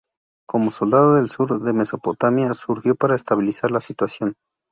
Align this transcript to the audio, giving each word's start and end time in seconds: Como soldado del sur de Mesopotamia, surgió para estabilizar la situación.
Como 0.47 0.71
soldado 0.71 1.13
del 1.13 1.29
sur 1.29 1.59
de 1.61 1.73
Mesopotamia, 1.73 2.55
surgió 2.55 2.95
para 2.95 3.15
estabilizar 3.15 3.69
la 3.69 3.81
situación. 3.81 4.33